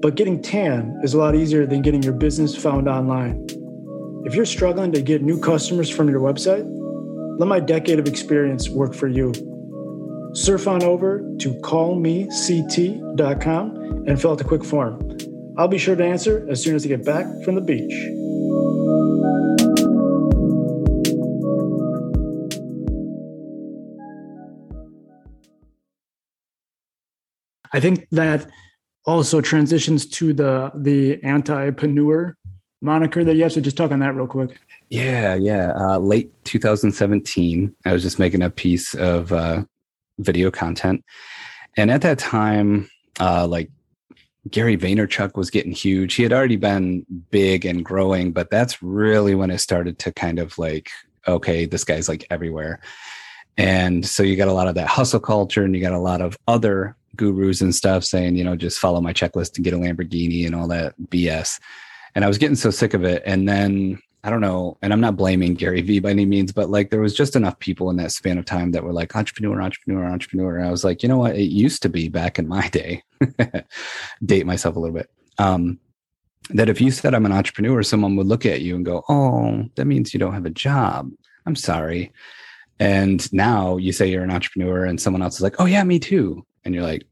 But 0.00 0.14
getting 0.14 0.40
tan 0.40 1.00
is 1.02 1.14
a 1.14 1.18
lot 1.18 1.34
easier 1.34 1.66
than 1.66 1.82
getting 1.82 2.04
your 2.04 2.12
business 2.12 2.56
found 2.56 2.88
online. 2.88 3.48
If 4.24 4.36
you're 4.36 4.46
struggling 4.46 4.92
to 4.92 5.02
get 5.02 5.22
new 5.22 5.40
customers 5.40 5.90
from 5.90 6.08
your 6.08 6.20
website 6.20 6.68
let 7.42 7.48
my 7.48 7.58
decade 7.58 7.98
of 7.98 8.06
experience 8.06 8.68
work 8.68 8.94
for 8.94 9.08
you. 9.08 9.32
Surf 10.32 10.68
on 10.68 10.84
over 10.84 11.28
to 11.38 11.52
callmect.com 11.54 13.76
and 14.06 14.20
fill 14.20 14.30
out 14.30 14.38
the 14.38 14.44
quick 14.44 14.64
form. 14.64 15.18
I'll 15.58 15.66
be 15.66 15.76
sure 15.76 15.96
to 15.96 16.04
answer 16.04 16.46
as 16.48 16.62
soon 16.62 16.76
as 16.76 16.84
I 16.84 16.88
get 16.88 17.04
back 17.04 17.26
from 17.44 17.56
the 17.56 17.60
beach. 17.60 17.92
I 27.72 27.80
think 27.80 28.06
that 28.12 28.48
also 29.04 29.40
transitions 29.40 30.06
to 30.10 30.32
the 30.32 30.70
the 30.76 31.20
anti-preneur 31.24 32.34
moniker 32.82 33.24
that 33.24 33.36
you 33.36 33.44
have 33.44 33.52
to 33.52 33.60
just 33.60 33.76
talk 33.76 33.92
on 33.92 34.00
that 34.00 34.14
real 34.14 34.26
quick. 34.26 34.58
Yeah, 34.90 35.34
yeah. 35.34 35.72
Uh, 35.74 35.98
late 35.98 36.32
2017, 36.44 37.74
I 37.86 37.92
was 37.92 38.02
just 38.02 38.18
making 38.18 38.42
a 38.42 38.50
piece 38.50 38.94
of 38.94 39.32
uh, 39.32 39.64
video 40.18 40.50
content, 40.50 41.04
and 41.76 41.90
at 41.90 42.02
that 42.02 42.18
time, 42.18 42.90
uh, 43.20 43.46
like 43.46 43.70
Gary 44.50 44.76
Vaynerchuk 44.76 45.36
was 45.36 45.50
getting 45.50 45.72
huge. 45.72 46.14
He 46.14 46.22
had 46.22 46.32
already 46.32 46.56
been 46.56 47.06
big 47.30 47.64
and 47.64 47.84
growing, 47.84 48.32
but 48.32 48.50
that's 48.50 48.82
really 48.82 49.34
when 49.34 49.50
it 49.50 49.58
started 49.58 49.98
to 50.00 50.12
kind 50.12 50.38
of 50.38 50.58
like, 50.58 50.90
okay, 51.26 51.64
this 51.64 51.84
guy's 51.84 52.08
like 52.08 52.26
everywhere. 52.30 52.80
And 53.56 54.04
so 54.04 54.22
you 54.22 54.36
got 54.36 54.48
a 54.48 54.52
lot 54.52 54.68
of 54.68 54.74
that 54.74 54.88
hustle 54.88 55.20
culture, 55.20 55.64
and 55.64 55.74
you 55.74 55.80
got 55.80 55.92
a 55.92 55.98
lot 55.98 56.20
of 56.20 56.36
other 56.48 56.96
gurus 57.16 57.60
and 57.60 57.74
stuff 57.74 58.04
saying, 58.04 58.36
you 58.36 58.44
know, 58.44 58.56
just 58.56 58.78
follow 58.78 59.00
my 59.00 59.12
checklist 59.12 59.56
and 59.56 59.64
get 59.64 59.74
a 59.74 59.76
Lamborghini 59.76 60.46
and 60.46 60.54
all 60.54 60.68
that 60.68 60.94
BS. 61.08 61.60
And 62.14 62.24
I 62.24 62.28
was 62.28 62.38
getting 62.38 62.56
so 62.56 62.70
sick 62.70 62.94
of 62.94 63.04
it. 63.04 63.22
And 63.24 63.48
then 63.48 63.98
I 64.24 64.30
don't 64.30 64.40
know, 64.40 64.78
and 64.82 64.92
I'm 64.92 65.00
not 65.00 65.16
blaming 65.16 65.54
Gary 65.54 65.80
Vee 65.80 65.98
by 65.98 66.10
any 66.10 66.26
means, 66.26 66.52
but 66.52 66.70
like 66.70 66.90
there 66.90 67.00
was 67.00 67.14
just 67.14 67.34
enough 67.34 67.58
people 67.58 67.90
in 67.90 67.96
that 67.96 68.12
span 68.12 68.38
of 68.38 68.44
time 68.44 68.70
that 68.70 68.84
were 68.84 68.92
like 68.92 69.16
entrepreneur, 69.16 69.60
entrepreneur, 69.60 70.04
entrepreneur. 70.04 70.56
And 70.58 70.66
I 70.66 70.70
was 70.70 70.84
like, 70.84 71.02
you 71.02 71.08
know 71.08 71.18
what? 71.18 71.34
It 71.34 71.50
used 71.50 71.82
to 71.82 71.88
be 71.88 72.08
back 72.08 72.38
in 72.38 72.46
my 72.46 72.68
day, 72.68 73.02
date 74.24 74.46
myself 74.46 74.76
a 74.76 74.78
little 74.78 74.94
bit. 74.94 75.10
Um, 75.38 75.80
that 76.50 76.68
if 76.68 76.80
you 76.80 76.92
said 76.92 77.14
I'm 77.14 77.26
an 77.26 77.32
entrepreneur, 77.32 77.82
someone 77.82 78.14
would 78.14 78.28
look 78.28 78.46
at 78.46 78.60
you 78.60 78.76
and 78.76 78.84
go, 78.84 79.02
Oh, 79.08 79.64
that 79.74 79.86
means 79.86 80.14
you 80.14 80.20
don't 80.20 80.34
have 80.34 80.46
a 80.46 80.50
job. 80.50 81.10
I'm 81.46 81.56
sorry. 81.56 82.12
And 82.78 83.32
now 83.32 83.76
you 83.76 83.92
say 83.92 84.08
you're 84.08 84.24
an 84.24 84.30
entrepreneur 84.30 84.84
and 84.84 85.00
someone 85.00 85.22
else 85.22 85.36
is 85.36 85.40
like, 85.42 85.60
Oh 85.60 85.66
yeah, 85.66 85.82
me 85.82 85.98
too. 85.98 86.46
And 86.64 86.74
you're 86.74 86.84
like, 86.84 87.06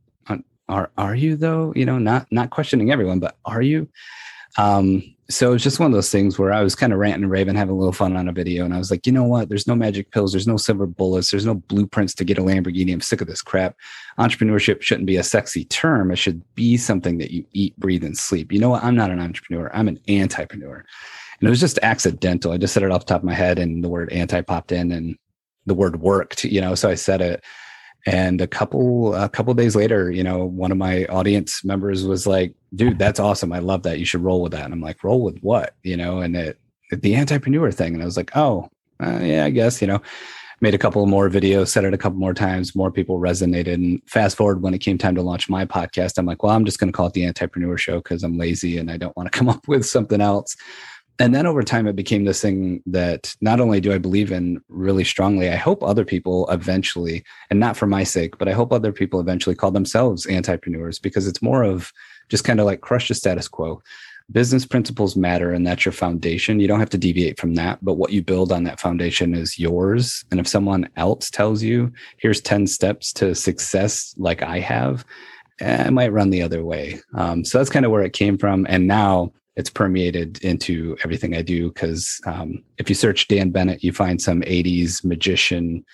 are, 0.68 0.92
are 0.96 1.16
you 1.16 1.34
though? 1.34 1.72
You 1.74 1.84
know, 1.84 1.98
not, 1.98 2.28
not 2.30 2.50
questioning 2.50 2.92
everyone, 2.92 3.18
but 3.18 3.36
are 3.44 3.60
you? 3.60 3.88
Um, 4.58 5.14
so 5.30 5.52
it's 5.52 5.62
just 5.62 5.78
one 5.78 5.86
of 5.86 5.92
those 5.92 6.10
things 6.10 6.38
where 6.38 6.52
I 6.52 6.62
was 6.62 6.74
kind 6.74 6.92
of 6.92 6.98
ranting 6.98 7.22
and 7.22 7.30
raving, 7.30 7.54
having 7.54 7.74
a 7.74 7.78
little 7.78 7.92
fun 7.92 8.16
on 8.16 8.28
a 8.28 8.32
video. 8.32 8.64
And 8.64 8.74
I 8.74 8.78
was 8.78 8.90
like, 8.90 9.06
you 9.06 9.12
know 9.12 9.24
what? 9.24 9.48
There's 9.48 9.66
no 9.66 9.76
magic 9.76 10.10
pills. 10.10 10.32
There's 10.32 10.48
no 10.48 10.56
silver 10.56 10.86
bullets. 10.86 11.30
There's 11.30 11.46
no 11.46 11.54
blueprints 11.54 12.14
to 12.16 12.24
get 12.24 12.38
a 12.38 12.42
Lamborghini. 12.42 12.92
I'm 12.92 13.00
sick 13.00 13.20
of 13.20 13.28
this 13.28 13.42
crap. 13.42 13.76
Entrepreneurship 14.18 14.82
shouldn't 14.82 15.06
be 15.06 15.16
a 15.16 15.22
sexy 15.22 15.64
term. 15.66 16.10
It 16.10 16.16
should 16.16 16.42
be 16.56 16.76
something 16.76 17.18
that 17.18 17.30
you 17.30 17.44
eat, 17.52 17.78
breathe, 17.78 18.02
and 18.02 18.18
sleep. 18.18 18.50
You 18.50 18.58
know 18.58 18.70
what? 18.70 18.82
I'm 18.82 18.96
not 18.96 19.12
an 19.12 19.20
entrepreneur. 19.20 19.70
I'm 19.72 19.86
an 19.86 20.00
antipreneur. 20.08 20.82
And 21.40 21.46
it 21.46 21.50
was 21.50 21.60
just 21.60 21.78
accidental. 21.82 22.52
I 22.52 22.58
just 22.58 22.74
said 22.74 22.82
it 22.82 22.90
off 22.90 23.06
the 23.06 23.14
top 23.14 23.20
of 23.20 23.26
my 23.26 23.34
head 23.34 23.60
and 23.60 23.84
the 23.84 23.88
word 23.88 24.12
anti 24.12 24.40
popped 24.40 24.72
in 24.72 24.90
and 24.90 25.16
the 25.66 25.74
word 25.74 26.00
worked, 26.00 26.44
you 26.44 26.60
know, 26.60 26.74
so 26.74 26.90
I 26.90 26.96
said 26.96 27.20
it. 27.20 27.44
And 28.06 28.40
a 28.40 28.46
couple 28.46 29.14
a 29.14 29.28
couple 29.28 29.52
days 29.54 29.76
later, 29.76 30.10
you 30.10 30.24
know, 30.24 30.44
one 30.44 30.72
of 30.72 30.78
my 30.78 31.04
audience 31.06 31.64
members 31.64 32.04
was 32.04 32.26
like, 32.26 32.54
dude, 32.74 32.98
that's 32.98 33.20
awesome. 33.20 33.52
I 33.52 33.58
love 33.58 33.82
that. 33.82 33.98
You 33.98 34.04
should 34.04 34.22
roll 34.22 34.42
with 34.42 34.52
that. 34.52 34.64
And 34.64 34.72
I'm 34.72 34.80
like, 34.80 35.04
roll 35.04 35.22
with 35.22 35.38
what? 35.40 35.74
You 35.82 35.96
know, 35.96 36.20
and 36.20 36.36
it 36.36 36.58
the 36.90 37.14
antipreneur 37.14 37.72
thing. 37.74 37.94
And 37.94 38.02
I 38.02 38.06
was 38.06 38.16
like, 38.16 38.36
oh, 38.36 38.70
uh, 39.02 39.20
yeah, 39.22 39.44
I 39.44 39.50
guess, 39.50 39.80
you 39.80 39.86
know, 39.86 40.00
made 40.60 40.74
a 40.74 40.78
couple 40.78 41.04
more 41.06 41.30
videos, 41.30 41.68
said 41.68 41.84
it 41.84 41.94
a 41.94 41.98
couple 41.98 42.18
more 42.18 42.34
times, 42.34 42.76
more 42.76 42.90
people 42.90 43.18
resonated. 43.18 43.74
And 43.74 44.02
fast 44.06 44.36
forward 44.36 44.62
when 44.62 44.74
it 44.74 44.78
came 44.78 44.98
time 44.98 45.14
to 45.14 45.22
launch 45.22 45.48
my 45.48 45.64
podcast, 45.64 46.18
I'm 46.18 46.26
like, 46.26 46.42
well, 46.42 46.54
I'm 46.54 46.64
just 46.64 46.78
going 46.78 46.92
to 46.92 46.96
call 46.96 47.06
it 47.06 47.14
the 47.14 47.24
Antipreneur 47.24 47.78
Show 47.78 47.98
because 47.98 48.22
I'm 48.22 48.36
lazy 48.36 48.76
and 48.78 48.90
I 48.90 48.96
don't 48.96 49.16
want 49.16 49.30
to 49.30 49.38
come 49.38 49.48
up 49.48 49.66
with 49.68 49.86
something 49.86 50.20
else. 50.20 50.56
And 51.20 51.34
then 51.34 51.46
over 51.46 51.62
time, 51.62 51.86
it 51.86 51.94
became 51.94 52.24
this 52.24 52.40
thing 52.40 52.82
that 52.86 53.36
not 53.42 53.60
only 53.60 53.78
do 53.80 53.92
I 53.92 53.98
believe 53.98 54.32
in 54.32 54.60
really 54.68 55.04
strongly, 55.04 55.50
I 55.50 55.56
hope 55.56 55.82
other 55.82 56.04
people 56.04 56.48
eventually, 56.50 57.22
and 57.50 57.60
not 57.60 57.76
for 57.76 57.86
my 57.86 58.04
sake, 58.04 58.38
but 58.38 58.48
I 58.48 58.52
hope 58.52 58.72
other 58.72 58.90
people 58.90 59.20
eventually 59.20 59.54
call 59.54 59.70
themselves 59.70 60.26
antipreneurs 60.26 61.00
because 61.00 61.28
it's 61.28 61.42
more 61.42 61.62
of 61.62 61.92
just 62.30 62.44
kind 62.44 62.58
of 62.58 62.64
like 62.64 62.80
crush 62.80 63.08
the 63.08 63.14
status 63.14 63.48
quo 63.48 63.82
business 64.32 64.64
principles 64.64 65.16
matter 65.16 65.52
and 65.52 65.66
that's 65.66 65.84
your 65.84 65.92
foundation. 65.92 66.60
You 66.60 66.68
don't 66.68 66.78
have 66.78 66.90
to 66.90 66.98
deviate 66.98 67.38
from 67.38 67.54
that, 67.54 67.84
but 67.84 67.94
what 67.94 68.12
you 68.12 68.22
build 68.22 68.52
on 68.52 68.64
that 68.64 68.80
foundation 68.80 69.34
is 69.34 69.58
yours. 69.58 70.24
And 70.30 70.38
if 70.38 70.46
someone 70.46 70.88
else 70.96 71.30
tells 71.30 71.62
you, 71.62 71.92
here's 72.18 72.40
10 72.40 72.66
steps 72.66 73.12
to 73.14 73.34
success, 73.34 74.14
like 74.18 74.42
I 74.42 74.60
have, 74.60 75.04
eh, 75.60 75.84
I 75.86 75.90
might 75.90 76.12
run 76.12 76.30
the 76.30 76.42
other 76.42 76.64
way. 76.64 77.00
Um, 77.14 77.44
so 77.44 77.58
that's 77.58 77.70
kind 77.70 77.84
of 77.84 77.90
where 77.90 78.02
it 78.02 78.12
came 78.12 78.38
from. 78.38 78.66
And 78.68 78.86
now 78.86 79.32
it's 79.60 79.70
permeated 79.70 80.42
into 80.42 80.96
everything 81.04 81.36
I 81.36 81.42
do. 81.42 81.68
Because 81.68 82.20
um, 82.26 82.64
if 82.78 82.88
you 82.88 82.96
search 82.96 83.28
Dan 83.28 83.50
Bennett, 83.50 83.84
you 83.84 83.92
find 83.92 84.20
some 84.20 84.40
80s 84.42 85.04
magician 85.04 85.84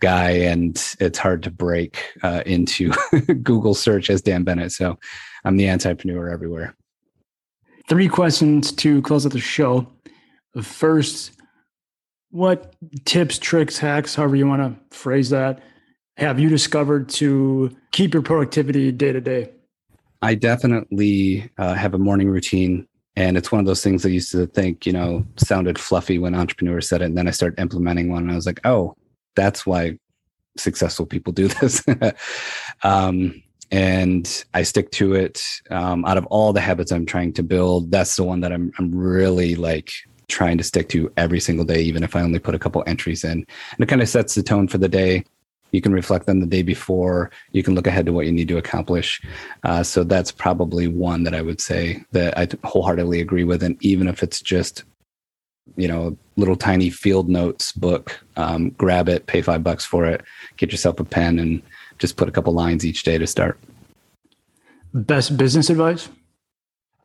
guy, 0.00 0.30
and 0.30 0.76
it's 1.00 1.18
hard 1.18 1.42
to 1.44 1.50
break 1.50 2.12
uh, 2.22 2.42
into 2.44 2.92
Google 3.42 3.74
search 3.74 4.10
as 4.10 4.20
Dan 4.20 4.44
Bennett. 4.44 4.72
So 4.72 4.98
I'm 5.44 5.56
the 5.56 5.64
antipreneur 5.64 6.30
everywhere 6.30 6.76
three 7.88 8.08
questions 8.08 8.72
to 8.72 9.02
close 9.02 9.26
out 9.26 9.32
the 9.32 9.40
show. 9.40 9.86
First, 10.60 11.32
what 12.30 12.74
tips, 13.04 13.38
tricks, 13.38 13.78
hacks, 13.78 14.14
however 14.14 14.36
you 14.36 14.46
want 14.46 14.62
to 14.62 14.96
phrase 14.96 15.30
that, 15.30 15.62
have 16.16 16.38
you 16.38 16.48
discovered 16.48 17.08
to 17.10 17.74
keep 17.90 18.14
your 18.14 18.22
productivity 18.22 18.92
day 18.92 19.12
to 19.12 19.20
day? 19.20 19.50
I 20.20 20.34
definitely 20.34 21.50
uh, 21.58 21.74
have 21.74 21.94
a 21.94 21.98
morning 21.98 22.28
routine. 22.28 22.86
And 23.16 23.36
it's 23.36 23.52
one 23.52 23.60
of 23.60 23.66
those 23.66 23.82
things 23.82 24.06
I 24.06 24.08
used 24.08 24.32
to 24.32 24.46
think, 24.46 24.86
you 24.86 24.92
know, 24.92 25.26
sounded 25.36 25.78
fluffy 25.78 26.18
when 26.18 26.34
entrepreneurs 26.34 26.88
said 26.88 27.02
it. 27.02 27.06
And 27.06 27.18
then 27.18 27.28
I 27.28 27.30
started 27.30 27.60
implementing 27.60 28.10
one 28.10 28.22
and 28.22 28.32
I 28.32 28.36
was 28.36 28.46
like, 28.46 28.60
oh, 28.64 28.96
that's 29.36 29.66
why 29.66 29.98
successful 30.56 31.06
people 31.06 31.32
do 31.32 31.48
this. 31.60 31.84
um, 32.82 33.42
and 33.70 34.44
I 34.52 34.62
stick 34.62 34.90
to 34.92 35.14
it. 35.14 35.42
Um, 35.70 36.04
out 36.04 36.18
of 36.18 36.26
all 36.26 36.52
the 36.52 36.60
habits 36.60 36.92
I'm 36.92 37.06
trying 37.06 37.32
to 37.34 37.42
build, 37.42 37.90
that's 37.90 38.16
the 38.16 38.24
one 38.24 38.40
that 38.40 38.52
I'm 38.52 38.70
I'm 38.78 38.94
really 38.94 39.54
like 39.54 39.90
trying 40.28 40.58
to 40.58 40.64
stick 40.64 40.88
to 40.90 41.10
every 41.16 41.40
single 41.40 41.64
day, 41.64 41.80
even 41.82 42.02
if 42.02 42.14
I 42.14 42.20
only 42.20 42.38
put 42.38 42.54
a 42.54 42.58
couple 42.58 42.84
entries 42.86 43.24
in. 43.24 43.30
And 43.30 43.46
it 43.78 43.86
kind 43.86 44.02
of 44.02 44.08
sets 44.08 44.34
the 44.34 44.42
tone 44.42 44.68
for 44.68 44.78
the 44.78 44.88
day. 44.88 45.24
You 45.72 45.80
can 45.80 45.92
reflect 45.92 46.28
on 46.28 46.40
the 46.40 46.46
day 46.46 46.62
before. 46.62 47.30
You 47.52 47.62
can 47.62 47.74
look 47.74 47.86
ahead 47.86 48.06
to 48.06 48.12
what 48.12 48.26
you 48.26 48.32
need 48.32 48.48
to 48.48 48.58
accomplish. 48.58 49.20
Uh, 49.64 49.82
so 49.82 50.04
that's 50.04 50.30
probably 50.30 50.86
one 50.86 51.24
that 51.24 51.34
I 51.34 51.42
would 51.42 51.60
say 51.60 52.04
that 52.12 52.38
I 52.38 52.46
wholeheartedly 52.64 53.20
agree 53.20 53.44
with. 53.44 53.62
And 53.62 53.76
even 53.84 54.06
if 54.06 54.22
it's 54.22 54.40
just 54.40 54.84
you 55.76 55.86
know 55.86 56.16
little 56.36 56.56
tiny 56.56 56.90
field 56.90 57.28
notes 57.28 57.70
book 57.70 58.20
um, 58.36 58.70
grab 58.70 59.08
it 59.08 59.26
pay 59.26 59.40
five 59.40 59.62
bucks 59.62 59.84
for 59.84 60.04
it 60.04 60.20
get 60.56 60.72
yourself 60.72 60.98
a 60.98 61.04
pen 61.04 61.38
and 61.38 61.62
just 62.02 62.16
put 62.16 62.28
a 62.28 62.32
couple 62.32 62.52
lines 62.52 62.84
each 62.84 63.04
day 63.04 63.16
to 63.16 63.26
start. 63.26 63.58
Best 64.92 65.36
business 65.36 65.70
advice? 65.70 66.08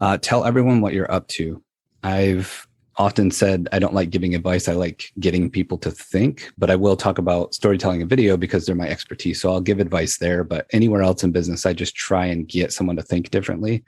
Uh, 0.01 0.17
tell 0.17 0.43
everyone 0.43 0.81
what 0.81 0.93
you're 0.93 1.11
up 1.11 1.27
to. 1.27 1.61
I've 2.03 2.66
often 2.97 3.31
said 3.31 3.69
I 3.71 3.79
don't 3.79 3.93
like 3.93 4.09
giving 4.09 4.35
advice. 4.35 4.67
I 4.67 4.73
like 4.73 5.11
getting 5.19 5.49
people 5.49 5.77
to 5.79 5.91
think, 5.91 6.51
but 6.57 6.69
I 6.69 6.75
will 6.75 6.95
talk 6.95 7.17
about 7.17 7.53
storytelling 7.53 8.01
and 8.01 8.09
video 8.09 8.37
because 8.37 8.65
they're 8.65 8.75
my 8.75 8.89
expertise. 8.89 9.39
So 9.39 9.51
I'll 9.51 9.61
give 9.61 9.79
advice 9.79 10.17
there. 10.17 10.43
But 10.43 10.67
anywhere 10.71 11.03
else 11.03 11.23
in 11.23 11.31
business, 11.31 11.65
I 11.65 11.73
just 11.73 11.95
try 11.95 12.25
and 12.25 12.47
get 12.47 12.73
someone 12.73 12.95
to 12.95 13.03
think 13.03 13.29
differently. 13.29 13.83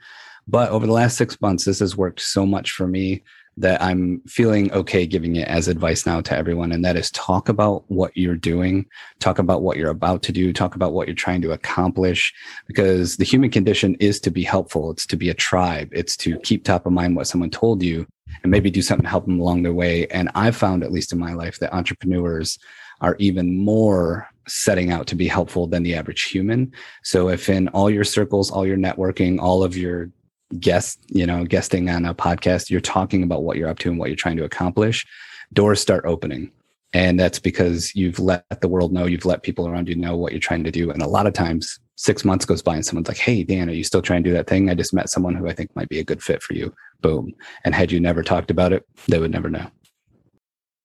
But 0.46 0.70
over 0.70 0.86
the 0.86 0.92
last 0.92 1.16
six 1.16 1.40
months, 1.40 1.64
this 1.64 1.80
has 1.80 1.96
worked 1.96 2.20
so 2.20 2.46
much 2.46 2.72
for 2.72 2.86
me 2.86 3.22
that 3.56 3.82
I'm 3.82 4.22
feeling 4.26 4.72
okay 4.72 5.06
giving 5.06 5.36
it 5.36 5.46
as 5.48 5.68
advice 5.68 6.06
now 6.06 6.20
to 6.22 6.36
everyone. 6.36 6.72
And 6.72 6.84
that 6.84 6.96
is 6.96 7.10
talk 7.10 7.48
about 7.48 7.84
what 7.88 8.16
you're 8.16 8.36
doing, 8.36 8.86
talk 9.18 9.38
about 9.38 9.62
what 9.62 9.76
you're 9.76 9.90
about 9.90 10.22
to 10.22 10.32
do, 10.32 10.52
talk 10.52 10.76
about 10.76 10.92
what 10.92 11.08
you're 11.08 11.14
trying 11.14 11.42
to 11.42 11.52
accomplish, 11.52 12.32
because 12.66 13.16
the 13.16 13.24
human 13.24 13.50
condition 13.50 13.96
is 13.96 14.18
to 14.20 14.30
be 14.30 14.44
helpful. 14.44 14.90
It's 14.92 15.06
to 15.06 15.16
be 15.16 15.28
a 15.28 15.34
tribe. 15.34 15.90
It's 15.92 16.16
to 16.18 16.38
keep 16.38 16.64
top 16.64 16.86
of 16.86 16.92
mind 16.92 17.16
what 17.16 17.26
someone 17.26 17.50
told 17.50 17.82
you 17.82 18.06
and 18.42 18.50
maybe 18.50 18.70
do 18.70 18.82
something 18.82 19.04
to 19.04 19.10
help 19.10 19.26
them 19.26 19.40
along 19.40 19.62
their 19.62 19.72
way. 19.72 20.06
And 20.08 20.30
I've 20.34 20.56
found, 20.56 20.82
at 20.82 20.92
least 20.92 21.12
in 21.12 21.18
my 21.18 21.32
life, 21.34 21.58
that 21.58 21.74
entrepreneurs 21.74 22.58
are 23.00 23.16
even 23.18 23.56
more 23.56 24.28
setting 24.46 24.90
out 24.90 25.06
to 25.06 25.14
be 25.14 25.28
helpful 25.28 25.66
than 25.66 25.82
the 25.82 25.94
average 25.94 26.22
human. 26.24 26.72
So 27.02 27.28
if 27.28 27.48
in 27.48 27.68
all 27.68 27.88
your 27.88 28.04
circles, 28.04 28.50
all 28.50 28.66
your 28.66 28.76
networking, 28.76 29.40
all 29.40 29.62
of 29.62 29.76
your 29.76 30.10
guests, 30.58 30.98
you 31.08 31.26
know, 31.26 31.44
guesting 31.44 31.88
on 31.88 32.04
a 32.04 32.14
podcast, 32.14 32.70
you're 32.70 32.80
talking 32.80 33.22
about 33.22 33.44
what 33.44 33.56
you're 33.56 33.68
up 33.68 33.78
to 33.80 33.90
and 33.90 33.98
what 33.98 34.08
you're 34.08 34.16
trying 34.16 34.36
to 34.38 34.44
accomplish, 34.44 35.06
doors 35.52 35.80
start 35.80 36.04
opening. 36.04 36.50
And 36.92 37.20
that's 37.20 37.38
because 37.38 37.94
you've 37.94 38.18
let 38.18 38.44
the 38.60 38.68
world 38.68 38.92
know, 38.92 39.06
you've 39.06 39.24
let 39.24 39.44
people 39.44 39.68
around 39.68 39.88
you 39.88 39.94
know 39.94 40.16
what 40.16 40.32
you're 40.32 40.40
trying 40.40 40.64
to 40.64 40.72
do. 40.72 40.90
And 40.90 41.02
a 41.02 41.08
lot 41.08 41.26
of 41.26 41.32
times, 41.32 41.78
six 42.00 42.24
months 42.24 42.46
goes 42.46 42.62
by 42.62 42.74
and 42.74 42.84
someone's 42.84 43.08
like, 43.08 43.18
Hey, 43.18 43.44
Dan, 43.44 43.68
are 43.68 43.74
you 43.74 43.84
still 43.84 44.00
trying 44.00 44.24
to 44.24 44.30
do 44.30 44.34
that 44.34 44.46
thing? 44.46 44.70
I 44.70 44.74
just 44.74 44.94
met 44.94 45.10
someone 45.10 45.34
who 45.34 45.46
I 45.46 45.52
think 45.52 45.74
might 45.76 45.90
be 45.90 45.98
a 45.98 46.04
good 46.04 46.22
fit 46.22 46.42
for 46.42 46.54
you. 46.54 46.72
Boom. 47.02 47.34
And 47.62 47.74
had 47.74 47.92
you 47.92 48.00
never 48.00 48.22
talked 48.22 48.50
about 48.50 48.72
it, 48.72 48.86
they 49.06 49.18
would 49.18 49.30
never 49.30 49.50
know. 49.50 49.66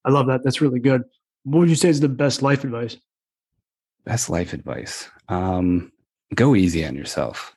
I 0.03 0.11
love 0.11 0.27
that. 0.27 0.43
That's 0.43 0.59
really 0.59 0.79
good. 0.79 1.03
What 1.43 1.59
would 1.59 1.69
you 1.69 1.75
say 1.75 1.87
is 1.87 2.01
the 2.01 2.09
best 2.09 2.41
life 2.41 2.65
advice? 2.65 2.97
Best 4.03 4.29
life 4.29 4.51
advice. 4.51 5.09
Um, 5.29 5.91
go 6.35 6.53
easy 6.53 6.85
on 6.85 6.95
yourself. 6.95 7.55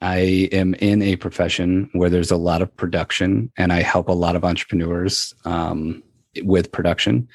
I 0.00 0.48
am 0.50 0.74
in 0.74 1.02
a 1.02 1.16
profession 1.16 1.90
where 1.92 2.10
there's 2.10 2.30
a 2.30 2.36
lot 2.36 2.62
of 2.62 2.74
production, 2.76 3.52
and 3.58 3.72
I 3.72 3.82
help 3.82 4.08
a 4.08 4.12
lot 4.12 4.34
of 4.34 4.44
entrepreneurs 4.44 5.34
um, 5.44 6.02
with 6.42 6.72
production. 6.72 7.28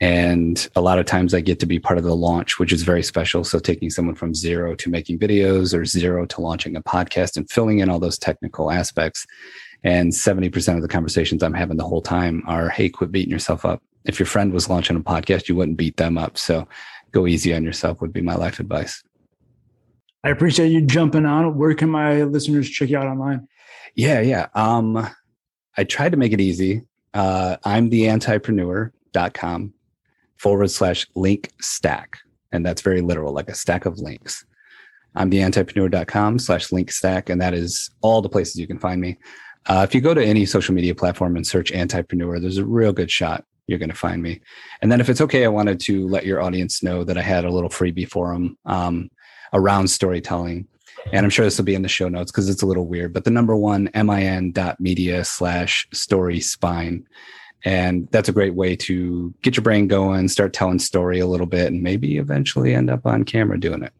And 0.00 0.68
a 0.76 0.80
lot 0.80 0.98
of 0.98 1.06
times 1.06 1.34
I 1.34 1.40
get 1.40 1.58
to 1.60 1.66
be 1.66 1.80
part 1.80 1.98
of 1.98 2.04
the 2.04 2.14
launch, 2.14 2.58
which 2.58 2.72
is 2.72 2.82
very 2.82 3.02
special. 3.02 3.42
So, 3.42 3.58
taking 3.58 3.90
someone 3.90 4.14
from 4.14 4.34
zero 4.34 4.76
to 4.76 4.90
making 4.90 5.18
videos 5.18 5.76
or 5.76 5.84
zero 5.84 6.24
to 6.26 6.40
launching 6.40 6.76
a 6.76 6.82
podcast 6.82 7.36
and 7.36 7.50
filling 7.50 7.80
in 7.80 7.88
all 7.88 7.98
those 7.98 8.18
technical 8.18 8.70
aspects. 8.70 9.26
And 9.84 10.12
70% 10.12 10.76
of 10.76 10.82
the 10.82 10.88
conversations 10.88 11.42
I'm 11.42 11.54
having 11.54 11.76
the 11.76 11.84
whole 11.84 12.02
time 12.02 12.42
are, 12.46 12.68
hey, 12.68 12.88
quit 12.88 13.12
beating 13.12 13.30
yourself 13.30 13.64
up. 13.64 13.82
If 14.04 14.18
your 14.18 14.26
friend 14.26 14.52
was 14.52 14.68
launching 14.68 14.96
a 14.96 15.00
podcast, 15.00 15.48
you 15.48 15.54
wouldn't 15.56 15.76
beat 15.76 15.96
them 15.96 16.16
up. 16.16 16.38
So, 16.38 16.68
go 17.10 17.26
easy 17.26 17.52
on 17.52 17.64
yourself 17.64 18.00
would 18.00 18.12
be 18.12 18.22
my 18.22 18.36
life 18.36 18.60
advice. 18.60 19.02
I 20.22 20.30
appreciate 20.30 20.68
you 20.68 20.82
jumping 20.82 21.26
on. 21.26 21.56
Where 21.56 21.74
can 21.74 21.90
my 21.90 22.22
listeners 22.22 22.70
check 22.70 22.88
you 22.90 22.98
out 22.98 23.06
online? 23.06 23.48
Yeah, 23.96 24.20
yeah. 24.20 24.46
Um, 24.54 25.08
I 25.76 25.84
tried 25.84 26.12
to 26.12 26.18
make 26.18 26.32
it 26.32 26.40
easy. 26.40 26.82
Uh, 27.14 27.56
I'm 27.64 27.88
the 27.88 28.02
antipreneur.com 28.02 29.74
forward 30.38 30.70
slash 30.70 31.06
link 31.14 31.50
stack. 31.60 32.18
And 32.52 32.64
that's 32.64 32.82
very 32.82 33.00
literal, 33.00 33.32
like 33.32 33.48
a 33.48 33.54
stack 33.54 33.86
of 33.86 33.98
links. 33.98 34.44
I'm 35.14 35.30
the 35.30 35.38
antipreneur.com 35.38 36.38
slash 36.38 36.72
link 36.72 36.90
stack. 36.90 37.28
And 37.28 37.40
that 37.40 37.54
is 37.54 37.90
all 38.00 38.22
the 38.22 38.28
places 38.28 38.56
you 38.56 38.66
can 38.66 38.78
find 38.78 39.00
me. 39.00 39.18
Uh, 39.66 39.84
if 39.86 39.94
you 39.94 40.00
go 40.00 40.14
to 40.14 40.24
any 40.24 40.46
social 40.46 40.74
media 40.74 40.94
platform 40.94 41.36
and 41.36 41.46
search 41.46 41.72
antipreneur, 41.72 42.40
there's 42.40 42.58
a 42.58 42.64
real 42.64 42.92
good 42.92 43.10
shot 43.10 43.44
you're 43.66 43.78
going 43.78 43.90
to 43.90 43.94
find 43.94 44.22
me. 44.22 44.40
And 44.80 44.90
then 44.90 45.00
if 45.00 45.10
it's 45.10 45.20
okay, 45.20 45.44
I 45.44 45.48
wanted 45.48 45.78
to 45.80 46.06
let 46.08 46.24
your 46.24 46.40
audience 46.40 46.82
know 46.82 47.04
that 47.04 47.18
I 47.18 47.22
had 47.22 47.44
a 47.44 47.50
little 47.50 47.68
freebie 47.68 48.08
for 48.08 48.32
them. 48.32 48.56
Um, 48.64 49.10
around 49.52 49.88
storytelling. 49.88 50.66
And 51.12 51.24
I'm 51.24 51.30
sure 51.30 51.44
this 51.44 51.58
will 51.58 51.64
be 51.64 51.74
in 51.74 51.82
the 51.82 51.88
show 51.88 52.08
notes 52.08 52.30
because 52.30 52.48
it's 52.48 52.62
a 52.62 52.66
little 52.66 52.86
weird, 52.86 53.12
but 53.12 53.24
the 53.24 53.30
number 53.30 53.56
one 53.56 53.88
min.media 53.94 55.24
slash 55.24 55.86
story 55.92 56.40
spine. 56.40 57.06
And 57.64 58.08
that's 58.10 58.28
a 58.28 58.32
great 58.32 58.54
way 58.54 58.76
to 58.76 59.34
get 59.42 59.56
your 59.56 59.64
brain 59.64 59.88
going, 59.88 60.28
start 60.28 60.52
telling 60.52 60.78
story 60.78 61.18
a 61.18 61.26
little 61.26 61.46
bit, 61.46 61.72
and 61.72 61.82
maybe 61.82 62.18
eventually 62.18 62.74
end 62.74 62.90
up 62.90 63.04
on 63.04 63.24
camera 63.24 63.58
doing 63.58 63.82
it. 63.82 63.92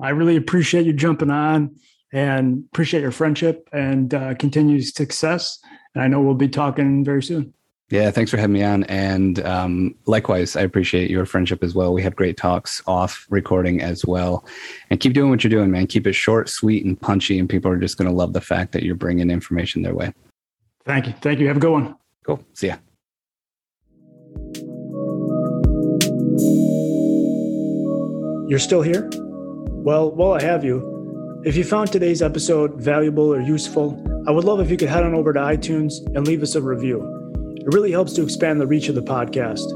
I 0.00 0.10
really 0.10 0.36
appreciate 0.36 0.86
you 0.86 0.92
jumping 0.92 1.30
on 1.30 1.76
and 2.12 2.64
appreciate 2.72 3.00
your 3.00 3.10
friendship 3.10 3.68
and 3.72 4.14
uh, 4.14 4.34
continued 4.34 4.86
success. 4.86 5.58
And 5.94 6.02
I 6.02 6.08
know 6.08 6.20
we'll 6.20 6.34
be 6.34 6.48
talking 6.48 7.04
very 7.04 7.22
soon. 7.22 7.52
Yeah, 7.90 8.10
thanks 8.10 8.30
for 8.30 8.38
having 8.38 8.54
me 8.54 8.62
on. 8.62 8.84
And 8.84 9.44
um, 9.44 9.94
likewise, 10.06 10.56
I 10.56 10.62
appreciate 10.62 11.10
your 11.10 11.26
friendship 11.26 11.62
as 11.62 11.74
well. 11.74 11.92
We 11.92 12.02
have 12.02 12.16
great 12.16 12.38
talks 12.38 12.82
off 12.86 13.26
recording 13.28 13.82
as 13.82 14.06
well. 14.06 14.46
And 14.88 14.98
keep 14.98 15.12
doing 15.12 15.28
what 15.28 15.44
you're 15.44 15.50
doing, 15.50 15.70
man. 15.70 15.86
Keep 15.86 16.06
it 16.06 16.14
short, 16.14 16.48
sweet, 16.48 16.86
and 16.86 16.98
punchy. 16.98 17.38
And 17.38 17.50
people 17.50 17.70
are 17.70 17.76
just 17.76 17.98
going 17.98 18.08
to 18.08 18.16
love 18.16 18.32
the 18.32 18.40
fact 18.40 18.72
that 18.72 18.82
you're 18.82 18.94
bringing 18.94 19.30
information 19.30 19.82
their 19.82 19.94
way. 19.94 20.14
Thank 20.86 21.06
you. 21.06 21.12
Thank 21.20 21.38
you. 21.40 21.48
Have 21.48 21.58
a 21.58 21.60
good 21.60 21.72
one. 21.72 21.96
Cool. 22.24 22.44
See 22.54 22.68
ya. 22.68 22.76
You're 28.48 28.58
still 28.58 28.82
here? 28.82 29.08
Well, 29.84 30.10
while 30.12 30.32
I 30.32 30.42
have 30.42 30.64
you, 30.64 31.42
if 31.44 31.56
you 31.56 31.64
found 31.64 31.90
today's 31.90 32.22
episode 32.22 32.74
valuable 32.80 33.32
or 33.32 33.40
useful, 33.40 34.00
I 34.28 34.30
would 34.30 34.44
love 34.44 34.60
if 34.60 34.70
you 34.70 34.76
could 34.76 34.88
head 34.88 35.02
on 35.02 35.14
over 35.14 35.32
to 35.32 35.40
iTunes 35.40 35.94
and 36.14 36.26
leave 36.26 36.42
us 36.42 36.54
a 36.54 36.62
review. 36.62 37.00
It 37.56 37.72
really 37.72 37.90
helps 37.90 38.12
to 38.14 38.22
expand 38.22 38.60
the 38.60 38.66
reach 38.66 38.88
of 38.88 38.94
the 38.94 39.02
podcast. 39.02 39.66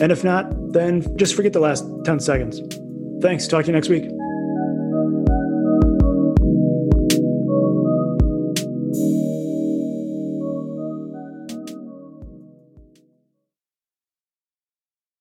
And 0.00 0.12
if 0.12 0.24
not, 0.24 0.46
then 0.72 1.16
just 1.16 1.34
forget 1.34 1.52
the 1.52 1.60
last 1.60 1.84
10 2.04 2.20
seconds. 2.20 2.60
Thanks. 3.20 3.46
Talk 3.46 3.64
to 3.64 3.68
you 3.68 3.74
next 3.74 3.88
week. 3.88 4.04